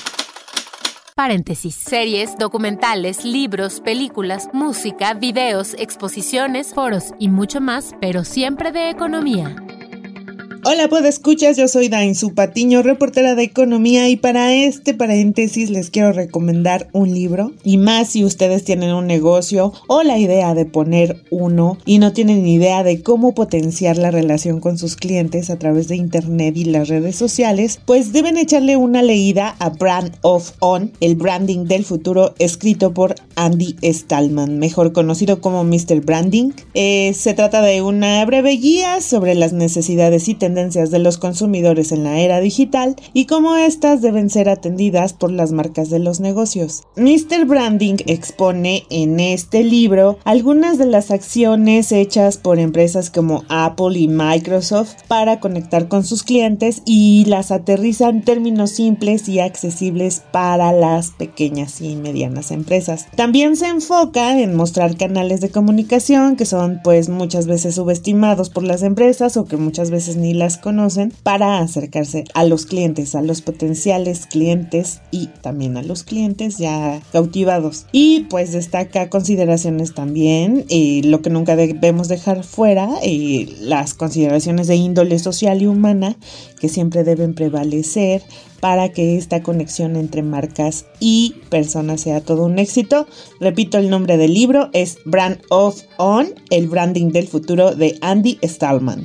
Paréntesis. 1.16 1.76
Series, 1.76 2.36
documentales, 2.38 3.24
libros, 3.24 3.80
películas, 3.80 4.48
música, 4.52 5.14
videos, 5.14 5.74
exposiciones, 5.78 6.74
foros 6.74 7.14
y 7.20 7.28
mucho 7.28 7.60
más, 7.60 7.94
pero 8.00 8.24
siempre 8.24 8.72
de 8.72 8.90
economía. 8.90 9.54
Hola, 10.66 10.88
pues 10.88 11.04
escuchas, 11.04 11.58
yo 11.58 11.68
soy 11.68 11.90
Dainzu 11.90 12.32
Patiño, 12.32 12.82
reportera 12.82 13.34
de 13.34 13.42
economía 13.42 14.08
y 14.08 14.16
para 14.16 14.54
este 14.54 14.94
paréntesis 14.94 15.68
les 15.68 15.90
quiero 15.90 16.12
recomendar 16.12 16.88
un 16.92 17.12
libro 17.12 17.52
y 17.64 17.76
más 17.76 18.08
si 18.08 18.24
ustedes 18.24 18.64
tienen 18.64 18.94
un 18.94 19.06
negocio 19.06 19.74
o 19.88 20.02
la 20.02 20.16
idea 20.16 20.54
de 20.54 20.64
poner 20.64 21.22
uno 21.28 21.76
y 21.84 21.98
no 21.98 22.14
tienen 22.14 22.46
idea 22.46 22.82
de 22.82 23.02
cómo 23.02 23.34
potenciar 23.34 23.98
la 23.98 24.10
relación 24.10 24.60
con 24.60 24.78
sus 24.78 24.96
clientes 24.96 25.50
a 25.50 25.58
través 25.58 25.88
de 25.88 25.96
internet 25.96 26.56
y 26.56 26.64
las 26.64 26.88
redes 26.88 27.16
sociales, 27.16 27.78
pues 27.84 28.14
deben 28.14 28.38
echarle 28.38 28.78
una 28.78 29.02
leída 29.02 29.56
a 29.58 29.68
Brand 29.68 30.16
of 30.22 30.52
On, 30.60 30.92
el 31.00 31.14
branding 31.14 31.66
del 31.66 31.84
futuro, 31.84 32.34
escrito 32.38 32.94
por 32.94 33.16
Andy 33.36 33.76
Stallman, 33.82 34.58
mejor 34.58 34.94
conocido 34.94 35.42
como 35.42 35.62
Mr. 35.62 36.00
Branding. 36.00 36.52
Eh, 36.72 37.12
se 37.14 37.34
trata 37.34 37.60
de 37.60 37.82
una 37.82 38.24
breve 38.24 38.52
guía 38.52 39.02
sobre 39.02 39.34
las 39.34 39.52
necesidades 39.52 40.26
y 40.26 40.32
tendencias 40.34 40.53
de 40.54 40.98
los 40.98 41.18
consumidores 41.18 41.90
en 41.90 42.04
la 42.04 42.20
era 42.20 42.40
digital 42.40 42.96
y 43.12 43.26
cómo 43.26 43.56
éstas 43.56 44.02
deben 44.02 44.30
ser 44.30 44.48
atendidas 44.48 45.12
por 45.12 45.32
las 45.32 45.52
marcas 45.52 45.90
de 45.90 45.98
los 45.98 46.20
negocios. 46.20 46.84
Mr. 46.96 47.44
Branding 47.46 47.96
expone 48.06 48.84
en 48.90 49.18
este 49.18 49.64
libro 49.64 50.18
algunas 50.24 50.78
de 50.78 50.86
las 50.86 51.10
acciones 51.10 51.90
hechas 51.90 52.36
por 52.36 52.58
empresas 52.58 53.10
como 53.10 53.42
Apple 53.48 53.98
y 53.98 54.06
Microsoft 54.06 54.94
para 55.08 55.40
conectar 55.40 55.88
con 55.88 56.04
sus 56.04 56.22
clientes 56.22 56.82
y 56.84 57.24
las 57.26 57.50
aterriza 57.50 58.08
en 58.08 58.22
términos 58.22 58.70
simples 58.70 59.28
y 59.28 59.40
accesibles 59.40 60.22
para 60.32 60.72
las 60.72 61.10
pequeñas 61.10 61.80
y 61.80 61.96
medianas 61.96 62.50
empresas. 62.50 63.06
También 63.16 63.56
se 63.56 63.66
enfoca 63.66 64.40
en 64.40 64.54
mostrar 64.54 64.96
canales 64.96 65.40
de 65.40 65.50
comunicación 65.50 66.36
que 66.36 66.44
son 66.44 66.80
pues 66.84 67.08
muchas 67.08 67.46
veces 67.46 67.74
subestimados 67.74 68.50
por 68.50 68.62
las 68.62 68.82
empresas 68.82 69.36
o 69.36 69.46
que 69.46 69.56
muchas 69.56 69.90
veces 69.90 70.16
ni 70.16 70.34
las 70.34 70.43
conocen 70.58 71.12
para 71.22 71.58
acercarse 71.58 72.24
a 72.34 72.44
los 72.44 72.66
clientes, 72.66 73.14
a 73.14 73.22
los 73.22 73.40
potenciales 73.40 74.26
clientes 74.26 75.00
y 75.10 75.28
también 75.40 75.76
a 75.76 75.82
los 75.82 76.04
clientes 76.04 76.58
ya 76.58 77.00
cautivados. 77.12 77.86
Y 77.92 78.26
pues 78.30 78.52
destaca 78.52 79.10
consideraciones 79.10 79.94
también, 79.94 80.64
eh, 80.68 81.00
lo 81.04 81.22
que 81.22 81.30
nunca 81.30 81.56
debemos 81.56 82.08
dejar 82.08 82.44
fuera, 82.44 82.88
eh, 83.02 83.48
las 83.60 83.94
consideraciones 83.94 84.66
de 84.66 84.76
índole 84.76 85.18
social 85.18 85.62
y 85.62 85.66
humana 85.66 86.16
que 86.60 86.68
siempre 86.68 87.04
deben 87.04 87.34
prevalecer 87.34 88.22
para 88.60 88.88
que 88.88 89.18
esta 89.18 89.42
conexión 89.42 89.96
entre 89.96 90.22
marcas 90.22 90.86
y 90.98 91.34
personas 91.50 92.00
sea 92.00 92.22
todo 92.22 92.46
un 92.46 92.58
éxito. 92.58 93.06
Repito, 93.38 93.76
el 93.76 93.90
nombre 93.90 94.16
del 94.16 94.32
libro 94.32 94.70
es 94.72 94.96
Brand 95.04 95.38
of 95.50 95.82
On, 95.98 96.28
el 96.48 96.68
branding 96.68 97.10
del 97.10 97.28
futuro 97.28 97.74
de 97.74 97.98
Andy 98.00 98.38
Stallman. 98.42 99.04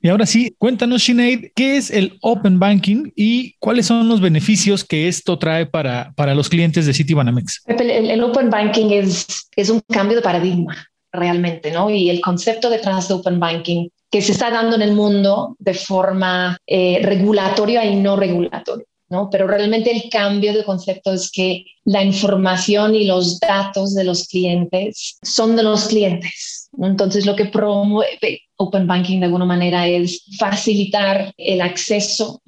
Y 0.00 0.08
ahora 0.08 0.26
sí, 0.26 0.54
cuéntanos, 0.58 1.02
Sinead, 1.02 1.50
¿qué 1.56 1.76
es 1.76 1.90
el 1.90 2.18
Open 2.22 2.58
Banking 2.58 3.10
y 3.16 3.54
cuáles 3.58 3.86
son 3.86 4.08
los 4.08 4.20
beneficios 4.20 4.84
que 4.84 5.08
esto 5.08 5.38
trae 5.38 5.66
para, 5.66 6.12
para 6.16 6.34
los 6.34 6.48
clientes 6.48 6.86
de 6.86 6.94
Citibanamex? 6.94 7.62
El, 7.66 7.90
el, 7.90 8.22
Open 8.22 8.48
Banking 8.48 8.90
es, 8.90 9.48
es 9.56 9.70
un 9.70 9.80
cambio 9.88 10.16
de 10.16 10.22
paradigma 10.22 10.76
realmente, 11.12 11.72
¿no? 11.72 11.90
Y 11.90 12.10
el 12.10 12.20
concepto 12.20 12.70
detrás 12.70 13.08
de 13.08 13.14
Open 13.14 13.40
Banking 13.40 13.88
que 14.10 14.22
se 14.22 14.32
está 14.32 14.50
dando 14.50 14.76
en 14.76 14.82
el 14.82 14.92
mundo 14.92 15.56
de 15.58 15.74
forma 15.74 16.58
eh, 16.66 17.00
regulatoria 17.02 17.84
y 17.84 17.96
no 17.96 18.16
regulatoria. 18.16 18.86
¿No? 19.08 19.28
Pero 19.30 19.46
realmente 19.46 19.90
el 19.90 20.10
cambio 20.10 20.52
de 20.52 20.64
concepto 20.64 21.12
es 21.12 21.30
que 21.30 21.64
la 21.84 22.02
información 22.02 22.94
y 22.94 23.04
los 23.04 23.40
datos 23.40 23.94
de 23.94 24.04
los 24.04 24.26
clientes 24.26 25.18
son 25.22 25.56
de 25.56 25.62
los 25.62 25.88
clientes. 25.88 26.68
Entonces, 26.80 27.24
lo 27.24 27.34
que 27.34 27.46
promueve 27.46 28.42
Open 28.56 28.86
Banking 28.86 29.20
de 29.20 29.26
alguna 29.26 29.46
manera 29.46 29.86
es 29.86 30.24
facilitar 30.38 31.32
el 31.36 31.60
acceso 31.60 32.42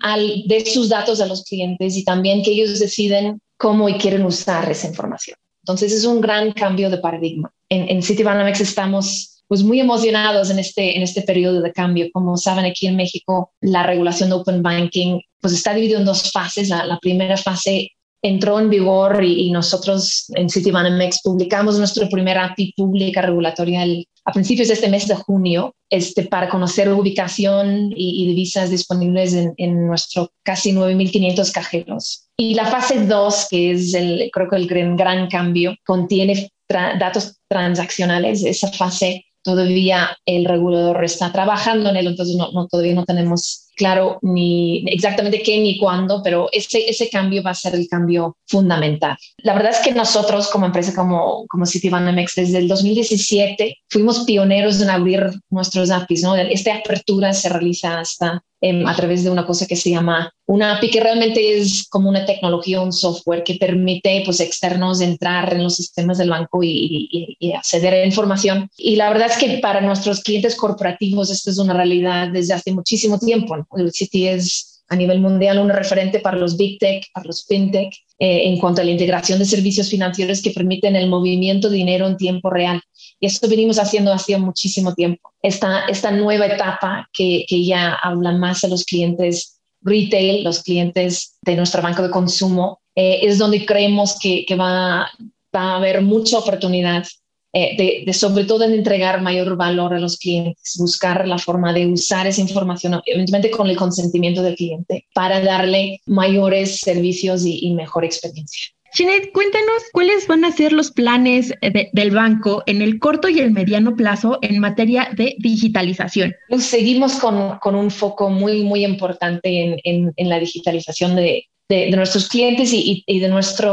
de 0.47 0.67
sus 0.67 0.89
datos 0.89 1.21
a 1.21 1.27
los 1.27 1.45
clientes 1.45 1.97
y 1.97 2.05
también 2.05 2.43
que 2.43 2.53
ellos 2.53 2.79
deciden 2.79 3.41
cómo 3.57 3.89
y 3.89 3.95
quieren 3.95 4.25
usar 4.25 4.71
esa 4.71 4.89
información. 4.89 5.37
Entonces, 5.63 5.93
es 5.93 6.05
un 6.05 6.21
gran 6.21 6.53
cambio 6.53 6.91
de 6.91 6.99
paradigma. 6.99 7.53
En, 7.69 7.89
en 7.89 8.03
Citibanamex 8.03 8.61
estamos 8.61 9.40
pues 9.51 9.65
muy 9.65 9.81
emocionados 9.81 10.49
en 10.51 10.61
este, 10.61 10.97
en 10.97 11.03
este 11.03 11.23
periodo 11.23 11.61
de 11.61 11.73
cambio. 11.73 12.07
Como 12.13 12.37
saben, 12.37 12.65
aquí 12.67 12.87
en 12.87 12.95
México 12.95 13.51
la 13.61 13.83
regulación 13.83 14.29
de 14.29 14.37
Open 14.37 14.63
Banking 14.63 15.19
pues 15.41 15.55
está 15.55 15.75
dividido 15.75 15.99
en 15.99 16.05
dos 16.05 16.31
fases. 16.31 16.69
La, 16.69 16.97
primera 17.03 17.37
fase 17.37 17.91
entró 18.23 18.61
en 18.61 18.71
vigor 18.71 19.25
y, 19.25 19.51
nosotros 19.51 20.27
en 20.37 20.49
Citibanamex 20.49 21.23
publicamos 21.25 21.79
nuestra 21.79 22.09
primera 22.09 22.45
API 22.45 22.75
pública 22.77 23.23
regulatoria 23.23 23.83
a 24.25 24.33
principios 24.33 24.69
de 24.69 24.75
este 24.75 24.89
mes 24.89 25.09
de 25.09 25.17
junio 25.17 25.75
este, 25.89 26.27
para 26.27 26.49
conocer 26.49 26.89
ubicación 26.93 27.93
y, 27.97 28.29
divisas 28.29 28.71
disponibles 28.71 29.35
en, 29.35 29.53
en 29.57 29.85
nuestro 29.85 30.31
casi 30.45 30.71
9.500 30.71 31.51
cajeros. 31.51 32.29
Y 32.37 32.55
la 32.55 32.67
fase 32.67 33.05
2, 33.05 33.49
que 33.51 33.73
es 33.73 33.95
el, 33.95 34.31
creo 34.33 34.49
que 34.49 34.57
el 34.57 34.69
gran, 34.69 34.97
gran 34.97 35.29
cambio, 35.29 35.75
contiene 35.85 36.53
datos 36.69 37.41
transaccionales. 37.49 38.45
Esa 38.45 38.71
fase 38.71 39.25
todavía 39.43 40.17
el 40.27 40.45
regulador 40.45 41.05
está 41.05 41.33
trabajando 41.33 41.91
en 41.91 41.97
él, 41.97 42.07
entonces 42.09 42.37
no, 42.37 42.53
no, 42.53 42.67
todavía 42.69 42.95
no 42.95 43.05
tenemos 43.05 43.70
claro 43.77 44.19
ni 44.23 44.85
exactamente 44.89 45.43
qué 45.43 45.59
ni 45.59 45.79
cuándo, 45.79 46.23
pero 46.23 46.49
ese, 46.53 46.89
ese 46.89 47.09
cambio 47.09 47.43
va 47.43 47.51
a 47.51 47.55
ser 47.55 47.75
el 47.75 47.89
cambio 47.89 48.37
fundamental. 48.47 49.17
La 49.39 49.55
verdad 49.55 49.73
es 49.73 49.79
que 49.79 49.93
nosotros 49.93 50.49
como 50.49 50.67
empresa, 50.67 50.95
como, 50.95 51.47
como 51.49 51.67
Citibanamex, 51.67 52.35
desde 52.35 52.59
el 52.59 52.69
2017 52.69 53.79
fuimos 53.89 54.21
pioneros 54.21 54.81
en 54.81 54.91
abrir 54.91 55.31
nuestros 55.51 55.91
APIs, 55.91 56.23
¿no? 56.23 56.37
Esta 56.37 56.77
apertura 56.77 57.33
se 57.33 57.49
realiza 57.49 58.01
hasta 58.01 58.43
em, 58.61 58.87
a 58.87 58.95
través 58.95 59.25
de 59.25 59.31
una 59.31 59.47
cosa 59.47 59.67
que 59.67 59.77
se 59.77 59.91
llama 59.91 60.31
una 60.47 60.77
API, 60.77 60.91
que 60.91 61.01
realmente 61.01 61.59
es 61.59 61.87
como 61.89 62.09
una 62.09 62.27
tecnología, 62.27 62.81
un 62.81 62.93
software 62.93 63.45
que 63.45 63.55
permite 63.55 64.23
pues 64.25 64.41
externos 64.41 65.01
entrar 65.01 65.55
en 65.55 65.63
los 65.63 65.77
sistemas 65.77 66.19
del 66.19 66.31
banco 66.31 66.63
y, 66.63 67.37
y 67.39 67.53
acceder 67.53 67.95
a 67.95 68.05
información. 68.05 68.69
Y 68.77 68.97
la 68.97 69.09
verdad 69.09 69.29
es 69.31 69.39
que 69.39 69.59
para 69.59 69.81
nuestros 69.81 70.21
clientes 70.23 70.57
corporativos 70.57 71.31
esto 71.31 71.51
es 71.51 71.59
una 71.59 71.73
realidad 71.73 72.29
desde 72.29 72.55
hace 72.55 72.73
muchísimo 72.73 73.19
tiempo. 73.19 73.60
El 73.77 73.93
City 73.93 74.29
es 74.29 74.83
a 74.89 74.97
nivel 74.97 75.21
mundial 75.21 75.59
un 75.59 75.71
referente 75.71 76.19
para 76.19 76.37
los 76.37 76.57
big 76.57 76.79
tech, 76.79 77.05
para 77.15 77.27
los 77.27 77.47
fintech, 77.47 77.95
eh, 78.19 78.49
en 78.49 78.59
cuanto 78.59 78.81
a 78.81 78.85
la 78.85 78.91
integración 78.91 79.39
de 79.39 79.45
servicios 79.45 79.89
financieros 79.89 80.43
que 80.43 80.51
permiten 80.51 80.97
el 80.97 81.09
movimiento 81.09 81.71
de 81.71 81.77
dinero 81.77 82.09
en 82.09 82.17
tiempo 82.17 82.51
real. 82.51 82.83
Y 83.21 83.27
esto 83.27 83.49
venimos 83.49 83.79
haciendo 83.79 84.13
hace 84.13 84.37
muchísimo 84.37 84.95
tiempo. 84.95 85.33
Esta, 85.43 85.87
esta 85.87 86.11
nueva 86.11 86.47
etapa 86.47 87.09
que, 87.13 87.45
que 87.49 87.65
ya 87.65 87.95
habla 87.95 88.33
más 88.33 88.65
a 88.65 88.69
los 88.69 88.85
clientes 88.85 89.61
retail, 89.83 90.43
los 90.43 90.63
clientes 90.63 91.39
de 91.43 91.57
nuestro 91.57 91.83
banco 91.83 92.03
de 92.03 92.11
consumo, 92.11 92.81
eh, 92.95 93.21
es 93.23 93.39
donde 93.39 93.65
creemos 93.65 94.19
que, 94.19 94.45
que 94.45 94.57
va, 94.57 95.09
va 95.55 95.73
a 95.73 95.77
haber 95.77 96.03
mucha 96.03 96.39
oportunidad 96.39 97.05
eh, 97.53 98.05
de, 98.07 98.13
sobre 98.13 98.45
todo 98.45 98.65
en 98.65 98.75
entregar 98.75 99.21
mayor 99.23 99.57
valor 99.57 99.93
a 99.93 99.99
los 99.99 100.19
clientes, 100.19 100.77
buscar 100.79 101.27
la 101.27 101.37
forma 101.37 101.73
de 101.73 101.87
usar 101.87 102.29
esa 102.29 102.41
información, 102.41 103.01
evidentemente 103.05 103.51
con 103.51 103.67
el 103.67 103.77
consentimiento 103.77 104.41
del 104.43 104.55
cliente, 104.55 105.09
para 105.15 105.41
darle 105.41 106.01
mayores 106.07 106.79
servicios 106.79 107.45
y, 107.45 107.73
mejor 107.75 108.05
experiencia. 108.05 108.73
Sinead, 108.93 109.31
cuéntanos 109.33 109.83
cuáles 109.93 110.27
van 110.29 110.45
a 110.45 110.53
ser 110.53 110.73
los 110.73 110.93
planes 110.93 111.53
del 111.93 112.11
banco 112.11 112.63
en 112.67 112.83
el 112.83 112.99
corto 112.99 113.29
y 113.29 113.41
el 113.41 113.53
mediano 113.53 113.97
plazo 113.97 114.39
en 114.43 114.59
materia 114.61 115.11
de 115.17 115.37
digitalización. 115.39 116.35
Pues 116.49 116.65
seguimos 116.65 117.15
con, 117.15 117.59
con 117.59 117.75
un 117.75 117.91
foco 117.91 118.31
muy, 118.31 118.63
muy 118.63 118.85
importante 118.85 119.79
en, 119.85 120.13
en, 120.17 120.29
la 120.29 120.39
digitalización 120.39 121.17
de, 121.17 121.49
de, 121.69 121.91
nuestros 121.93 122.29
clientes 122.29 122.73
y, 122.73 123.05
y 123.07 123.19
de 123.21 123.29
nuestra 123.29 123.73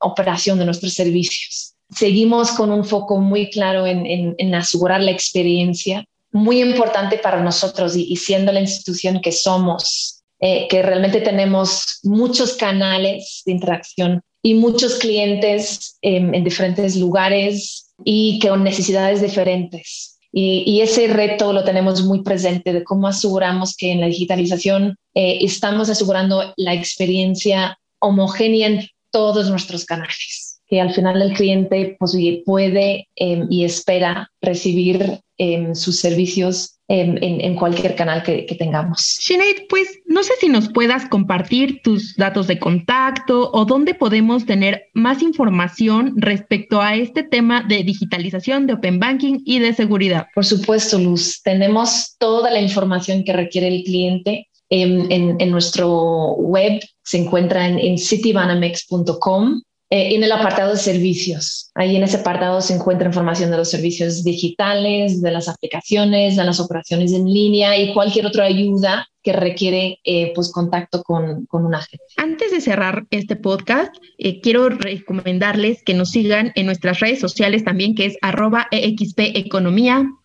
operación, 0.00 0.58
de 0.58 0.64
nuestros 0.64 0.92
servicios 0.94 1.67
seguimos 1.90 2.52
con 2.52 2.70
un 2.70 2.84
foco 2.84 3.18
muy 3.18 3.50
claro 3.50 3.86
en, 3.86 4.54
asegurar 4.54 5.00
la 5.00 5.10
experiencia, 5.10 6.04
muy 6.32 6.60
importante 6.60 7.18
para 7.18 7.42
nosotros 7.42 7.96
y, 7.96 8.14
siendo 8.16 8.52
la 8.52 8.60
institución 8.60 9.20
que 9.20 9.32
somos, 9.32 10.22
eh, 10.40 10.68
que 10.68 10.82
realmente 10.82 11.20
tenemos 11.20 12.00
muchos 12.02 12.54
canales 12.54 13.42
de 13.46 13.52
interacción 13.52 14.20
y 14.42 14.54
muchos 14.54 14.96
clientes 14.96 15.98
en 16.02 16.44
diferentes 16.44 16.96
lugares 16.96 17.92
y 18.04 18.38
con 18.40 18.62
necesidades 18.62 19.20
diferentes. 19.20 20.18
Y, 20.30 20.80
ese 20.82 21.08
reto 21.08 21.52
lo 21.52 21.64
tenemos 21.64 22.02
muy 22.04 22.22
presente 22.22 22.72
de 22.72 22.84
cómo 22.84 23.08
aseguramos 23.08 23.74
que 23.76 23.92
en 23.92 24.00
la 24.00 24.06
digitalización 24.06 24.96
eh, 25.14 25.38
estamos 25.40 25.88
asegurando 25.88 26.52
la 26.56 26.74
experiencia 26.74 27.78
homogénea 27.98 28.68
en 28.68 28.88
todos 29.10 29.48
nuestros 29.50 29.84
canales, 29.84 30.47
que 30.68 30.80
al 30.80 30.92
final 30.92 31.20
el 31.22 31.32
cliente 31.32 31.96
pues, 31.98 32.16
puede 32.44 33.08
em, 33.16 33.46
y 33.50 33.64
espera 33.64 34.30
recibir 34.40 35.20
em, 35.38 35.74
sus 35.74 35.98
servicios 35.98 36.78
en, 36.90 37.54
cualquier 37.56 37.94
canal 37.94 38.22
que, 38.22 38.56
tengamos. 38.58 39.00
Sinead, 39.00 39.66
pues 39.68 40.00
no 40.06 40.22
sé 40.22 40.32
si 40.40 40.48
nos 40.48 40.70
puedas 40.72 41.06
compartir 41.08 41.82
tus 41.82 42.16
datos 42.16 42.46
de 42.46 42.58
contacto 42.58 43.50
o 43.52 43.66
dónde 43.66 43.94
podemos 43.94 44.46
tener 44.46 44.86
más 44.94 45.22
información 45.22 46.14
respecto 46.16 46.80
a 46.80 46.96
este 46.96 47.22
tema 47.22 47.62
de 47.62 47.84
digitalización, 47.84 48.66
de 48.66 48.74
open 48.74 48.98
banking 48.98 49.40
y 49.44 49.58
de 49.58 49.74
seguridad. 49.74 50.28
Por 50.34 50.46
supuesto, 50.46 50.98
Luz. 50.98 51.42
Tenemos 51.42 52.16
toda 52.18 52.50
la 52.50 52.60
información 52.60 53.22
que 53.22 53.34
requiere 53.34 53.68
el 53.68 53.82
cliente 53.84 54.48
en, 54.70 55.50
nuestro 55.50 56.36
web. 56.36 56.80
Se 57.02 57.18
encuentra 57.18 57.68
en, 57.68 57.78
en 57.78 57.98
citibanamex.com 57.98 59.60
eh, 59.90 60.14
en 60.14 60.22
el 60.22 60.32
apartado 60.32 60.72
de 60.72 60.78
servicios. 60.78 61.70
Ahí 61.74 61.96
en 61.96 62.02
ese 62.02 62.18
apartado 62.18 62.60
se 62.60 62.74
encuentra 62.74 63.08
información 63.08 63.50
de 63.50 63.56
los 63.56 63.70
servicios 63.70 64.22
digitales, 64.22 65.22
de 65.22 65.30
las 65.30 65.48
aplicaciones, 65.48 66.36
de 66.36 66.44
las 66.44 66.60
operaciones 66.60 67.12
en 67.14 67.24
línea 67.24 67.78
y 67.78 67.94
cualquier 67.94 68.26
otra 68.26 68.44
ayuda 68.44 69.08
que 69.22 69.32
requiere 69.32 69.98
eh, 70.04 70.32
pues 70.34 70.52
contacto 70.52 71.02
con, 71.02 71.46
con 71.46 71.64
un 71.64 71.74
agente. 71.74 72.04
Antes 72.18 72.50
de 72.50 72.60
cerrar 72.60 73.06
este 73.10 73.36
podcast, 73.36 73.94
eh, 74.18 74.40
quiero 74.42 74.68
recomendarles 74.68 75.82
que 75.82 75.94
nos 75.94 76.10
sigan 76.10 76.52
en 76.54 76.66
nuestras 76.66 77.00
redes 77.00 77.20
sociales 77.20 77.64
también, 77.64 77.94
que 77.94 78.06
es 78.06 78.16
arroba 78.20 78.68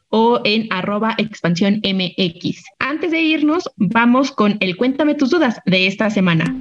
o 0.10 0.41
en 0.43 0.67
arroba 0.72 1.15
expansión 1.17 1.82
MX. 1.84 2.63
Antes 2.79 3.12
de 3.12 3.22
irnos, 3.22 3.70
vamos 3.77 4.32
con 4.32 4.58
el 4.60 4.77
Cuéntame 4.77 5.15
tus 5.15 5.32
dudas 5.32 5.60
de 5.65 5.88
esta 5.88 6.10
semana. 6.10 6.53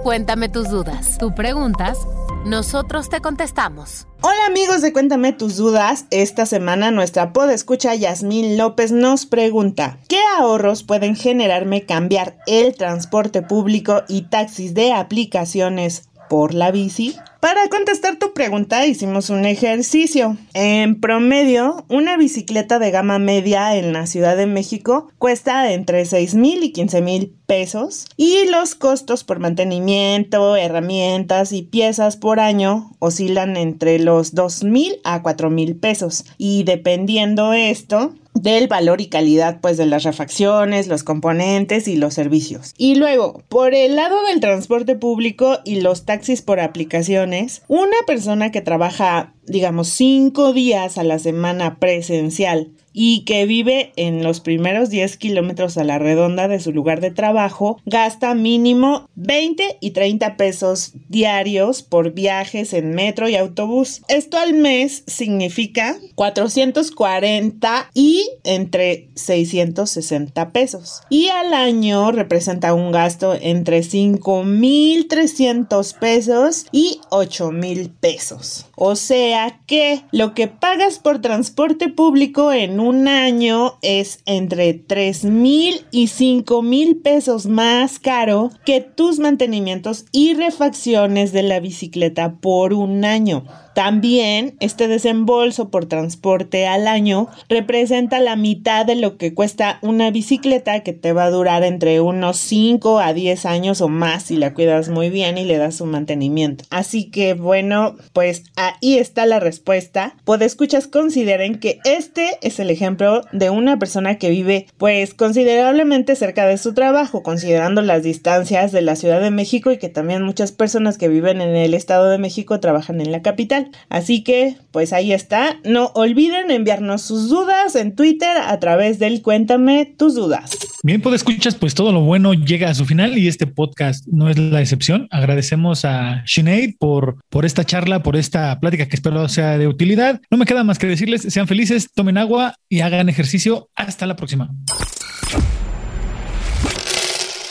Cuéntame 0.00 0.48
tus 0.48 0.68
dudas. 0.68 1.18
Tú 1.18 1.34
preguntas, 1.34 1.98
nosotros 2.44 3.08
te 3.08 3.20
contestamos. 3.20 4.06
Hola 4.20 4.46
amigos 4.46 4.82
de 4.82 4.92
Cuéntame 4.92 5.32
tus 5.32 5.56
dudas. 5.56 6.06
Esta 6.10 6.46
semana 6.46 6.90
nuestra 6.90 7.32
podescucha 7.32 7.94
Yasmín 7.94 8.56
López 8.56 8.90
nos 8.90 9.26
pregunta: 9.26 9.98
¿Qué 10.08 10.18
ahorros 10.38 10.82
pueden 10.82 11.14
generarme 11.14 11.82
cambiar 11.82 12.36
el 12.46 12.74
transporte 12.74 13.42
público 13.42 14.02
y 14.08 14.22
taxis 14.22 14.74
de 14.74 14.92
aplicaciones 14.92 16.08
por 16.28 16.54
la 16.54 16.70
bici? 16.70 17.16
Para 17.42 17.66
contestar 17.68 18.20
tu 18.20 18.34
pregunta 18.34 18.86
hicimos 18.86 19.28
un 19.28 19.46
ejercicio. 19.46 20.36
En 20.54 21.00
promedio, 21.00 21.84
una 21.88 22.16
bicicleta 22.16 22.78
de 22.78 22.92
gama 22.92 23.18
media 23.18 23.74
en 23.74 23.92
la 23.92 24.06
Ciudad 24.06 24.36
de 24.36 24.46
México 24.46 25.08
cuesta 25.18 25.72
entre 25.72 26.04
6 26.04 26.36
mil 26.36 26.62
y 26.62 26.70
15 26.70 27.02
mil 27.02 27.34
pesos 27.46 28.06
y 28.16 28.46
los 28.48 28.76
costos 28.76 29.24
por 29.24 29.40
mantenimiento, 29.40 30.54
herramientas 30.54 31.50
y 31.50 31.62
piezas 31.62 32.16
por 32.16 32.38
año 32.38 32.92
oscilan 33.00 33.56
entre 33.56 33.98
los 33.98 34.36
2 34.36 34.62
mil 34.62 35.00
a 35.02 35.22
4 35.22 35.50
mil 35.50 35.74
pesos 35.74 36.24
y 36.38 36.62
dependiendo 36.62 37.54
esto, 37.54 38.14
del 38.42 38.66
valor 38.66 39.00
y 39.00 39.06
calidad 39.06 39.60
pues 39.60 39.76
de 39.76 39.86
las 39.86 40.02
refacciones, 40.02 40.88
los 40.88 41.04
componentes 41.04 41.86
y 41.86 41.96
los 41.96 42.14
servicios. 42.14 42.74
Y 42.76 42.96
luego, 42.96 43.42
por 43.48 43.72
el 43.72 43.94
lado 43.94 44.16
del 44.26 44.40
transporte 44.40 44.96
público 44.96 45.60
y 45.64 45.80
los 45.80 46.04
taxis 46.04 46.42
por 46.42 46.58
aplicaciones, 46.58 47.62
una 47.68 47.96
persona 48.04 48.50
que 48.50 48.60
trabaja 48.60 49.32
digamos 49.46 49.88
cinco 49.88 50.52
días 50.52 50.98
a 50.98 51.04
la 51.04 51.18
semana 51.18 51.78
presencial 51.78 52.72
y 52.92 53.24
que 53.24 53.46
vive 53.46 53.92
en 53.96 54.22
los 54.22 54.40
primeros 54.40 54.90
10 54.90 55.16
kilómetros 55.16 55.78
a 55.78 55.84
la 55.84 55.98
redonda 55.98 56.48
de 56.48 56.60
su 56.60 56.72
lugar 56.72 57.00
de 57.00 57.10
trabajo, 57.10 57.80
gasta 57.86 58.34
mínimo 58.34 59.08
20 59.14 59.78
y 59.80 59.90
30 59.90 60.36
pesos 60.36 60.92
diarios 61.08 61.82
por 61.82 62.12
viajes 62.12 62.72
en 62.72 62.94
metro 62.94 63.28
y 63.28 63.36
autobús. 63.36 64.02
Esto 64.08 64.38
al 64.38 64.54
mes 64.54 65.04
significa 65.06 65.96
440 66.14 67.90
y 67.94 68.28
entre 68.44 69.08
660 69.14 70.52
pesos. 70.52 71.02
Y 71.08 71.28
al 71.28 71.54
año 71.54 72.12
representa 72.12 72.74
un 72.74 72.92
gasto 72.92 73.34
entre 73.40 73.80
5.300 73.80 75.98
pesos 75.98 76.66
y 76.72 77.00
8.000 77.10 77.90
pesos. 78.00 78.66
O 78.76 78.96
sea 78.96 79.60
que 79.66 80.02
lo 80.10 80.34
que 80.34 80.48
pagas 80.48 80.98
por 80.98 81.20
transporte 81.20 81.88
público 81.88 82.52
en 82.52 82.80
un 82.82 83.08
año 83.08 83.78
es 83.82 84.20
entre 84.26 84.74
3 84.74 85.24
mil 85.24 85.86
y 85.90 86.08
5 86.08 86.62
mil 86.62 86.96
pesos 86.96 87.46
más 87.46 87.98
caro 87.98 88.50
que 88.64 88.80
tus 88.80 89.18
mantenimientos 89.18 90.04
y 90.12 90.34
refacciones 90.34 91.32
de 91.32 91.42
la 91.42 91.60
bicicleta 91.60 92.34
por 92.40 92.74
un 92.74 93.04
año. 93.04 93.44
También 93.74 94.54
este 94.60 94.88
desembolso 94.88 95.70
por 95.70 95.86
transporte 95.86 96.66
al 96.66 96.86
año 96.86 97.28
representa 97.48 98.20
la 98.20 98.36
mitad 98.36 98.84
de 98.84 98.96
lo 98.96 99.16
que 99.16 99.34
cuesta 99.34 99.78
una 99.82 100.10
bicicleta 100.10 100.80
que 100.80 100.92
te 100.92 101.12
va 101.12 101.24
a 101.24 101.30
durar 101.30 101.64
entre 101.64 102.00
unos 102.00 102.36
5 102.38 103.00
a 103.00 103.12
10 103.12 103.46
años 103.46 103.80
o 103.80 103.88
más 103.88 104.24
si 104.24 104.36
la 104.36 104.54
cuidas 104.54 104.88
muy 104.88 105.10
bien 105.10 105.38
y 105.38 105.44
le 105.44 105.56
das 105.56 105.76
su 105.76 105.86
mantenimiento. 105.86 106.64
Así 106.70 107.10
que 107.10 107.34
bueno, 107.34 107.96
pues 108.12 108.44
ahí 108.56 108.98
está 108.98 109.26
la 109.26 109.40
respuesta. 109.40 110.16
escuchas 110.40 110.86
consideren 110.86 111.58
que 111.58 111.78
este 111.84 112.38
es 112.42 112.58
el 112.58 112.68
ejemplo 112.68 113.22
de 113.32 113.50
una 113.50 113.78
persona 113.78 114.18
que 114.18 114.30
vive 114.30 114.66
pues 114.76 115.14
considerablemente 115.14 116.16
cerca 116.16 116.46
de 116.46 116.58
su 116.58 116.74
trabajo, 116.74 117.22
considerando 117.22 117.80
las 117.82 118.02
distancias 118.02 118.72
de 118.72 118.82
la 118.82 118.96
Ciudad 118.96 119.20
de 119.20 119.30
México 119.30 119.70
y 119.70 119.78
que 119.78 119.88
también 119.88 120.22
muchas 120.22 120.52
personas 120.52 120.98
que 120.98 121.08
viven 121.08 121.40
en 121.40 121.54
el 121.54 121.74
Estado 121.74 122.10
de 122.10 122.18
México 122.18 122.60
trabajan 122.60 123.00
en 123.00 123.12
la 123.12 123.22
capital. 123.22 123.61
Así 123.88 124.22
que, 124.24 124.56
pues 124.70 124.92
ahí 124.92 125.12
está. 125.12 125.56
No 125.64 125.92
olviden 125.94 126.50
enviarnos 126.50 127.02
sus 127.02 127.28
dudas 127.28 127.74
en 127.76 127.94
Twitter 127.94 128.36
a 128.36 128.58
través 128.58 128.98
del 128.98 129.22
Cuéntame 129.22 129.94
tus 129.98 130.14
dudas. 130.14 130.58
Bien, 130.82 131.00
pues 131.00 131.16
escuchas, 131.16 131.54
pues 131.54 131.74
todo 131.74 131.92
lo 131.92 132.00
bueno 132.00 132.34
llega 132.34 132.70
a 132.70 132.74
su 132.74 132.84
final 132.84 133.16
y 133.16 133.28
este 133.28 133.46
podcast 133.46 134.06
no 134.08 134.28
es 134.28 134.38
la 134.38 134.60
excepción. 134.60 135.08
Agradecemos 135.10 135.84
a 135.84 136.22
Sinead 136.26 136.70
por, 136.78 137.16
por 137.28 137.44
esta 137.44 137.64
charla, 137.64 138.02
por 138.02 138.16
esta 138.16 138.58
plática 138.60 138.86
que 138.88 138.96
espero 138.96 139.28
sea 139.28 139.58
de 139.58 139.68
utilidad. 139.68 140.20
No 140.30 140.38
me 140.38 140.46
queda 140.46 140.64
más 140.64 140.78
que 140.78 140.86
decirles, 140.86 141.22
sean 141.22 141.46
felices, 141.46 141.88
tomen 141.94 142.18
agua 142.18 142.54
y 142.68 142.80
hagan 142.80 143.08
ejercicio. 143.08 143.68
Hasta 143.74 144.06
la 144.06 144.16
próxima. 144.16 144.50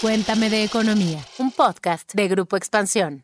Cuéntame 0.02 0.50
de 0.50 0.64
Economía, 0.64 1.20
un 1.38 1.52
podcast 1.52 2.14
de 2.16 2.28
Grupo 2.28 2.58
Expansión. 2.58 3.24